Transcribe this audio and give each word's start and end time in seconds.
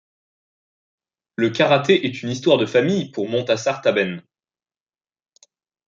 Le 1.35 1.51
karaté 1.51 2.07
est 2.07 2.23
une 2.23 2.29
histoire 2.31 2.57
de 2.57 2.65
famille 2.65 3.11
pour 3.11 3.29
Montassar 3.29 3.81
Tabben. 3.83 4.23